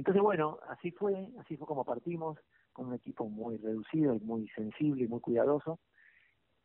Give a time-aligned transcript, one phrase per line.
[0.00, 2.38] Entonces, bueno, así fue, así fue como partimos,
[2.72, 5.78] con un equipo muy reducido y muy sensible y muy cuidadoso.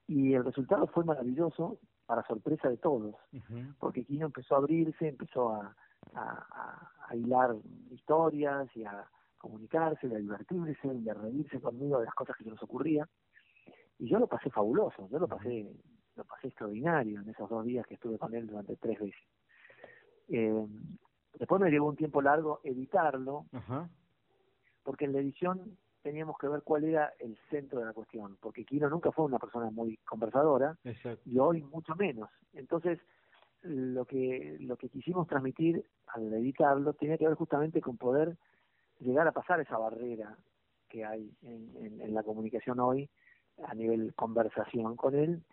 [0.08, 3.13] Y el resultado fue maravilloso, para sorpresa de todos,
[3.78, 5.76] porque Kino empezó a abrirse, empezó a,
[6.13, 7.58] a, hilar
[7.92, 9.06] historias y a
[9.38, 13.06] comunicarse, a divertirse, a reírse conmigo de las cosas que se nos ocurría.
[13.99, 15.76] Y yo lo pasé fabuloso, yo lo pasé,
[16.16, 19.22] lo pasé extraordinario en esos dos días que estuve con él durante tres veces.
[20.30, 20.66] Eh,
[21.38, 23.45] después me llevó un tiempo largo editarlo,
[24.84, 28.64] porque en la edición teníamos que ver cuál era el centro de la cuestión, porque
[28.64, 30.78] Kino nunca fue una persona muy conversadora
[31.26, 32.30] y hoy mucho menos.
[32.54, 33.00] Entonces,
[33.64, 38.38] lo que lo que quisimos transmitir al editarlo tenía que ver justamente con poder
[39.00, 40.38] llegar a pasar esa barrera
[40.88, 43.09] que hay en, la comunicación hoy
[43.64, 45.44] a nivel conversación con él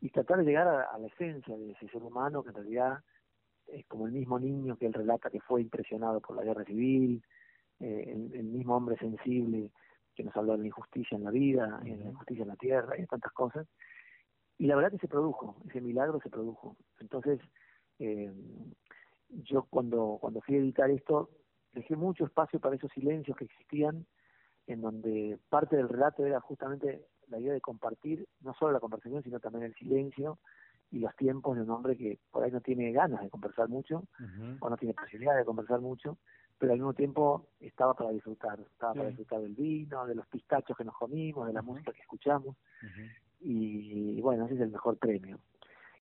[0.00, 2.98] y tratar de llegar a, la esencia de ese ser humano que en realidad
[3.72, 7.22] es como el mismo niño que él relata que fue impresionado por la guerra civil,
[7.80, 9.70] eh, el, mismo hombre sensible
[10.14, 12.56] que nos habló de la injusticia en la vida, y de la injusticia en la
[12.56, 13.66] tierra y de tantas cosas.
[14.58, 16.76] Y la verdad que se produjo, ese milagro se produjo.
[16.98, 17.40] Entonces,
[18.00, 18.32] eh,
[19.28, 21.30] yo cuando, cuando fui a editar esto,
[21.72, 24.06] dejé mucho espacio para esos silencios que existían,
[24.66, 29.22] en donde parte del relato era justamente la idea de compartir no solo la conversación,
[29.22, 30.38] sino también el silencio
[30.90, 34.04] y los tiempos de un hombre que por ahí no tiene ganas de conversar mucho,
[34.60, 36.18] o no tiene posibilidad de conversar mucho,
[36.58, 40.76] pero al mismo tiempo estaba para disfrutar, estaba para disfrutar del vino, de los pistachos
[40.76, 42.56] que nos comimos, de la música que escuchamos,
[43.40, 45.38] y, bueno, ese es el mejor premio.